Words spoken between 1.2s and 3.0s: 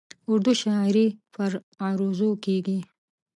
پر عروضو کېږي.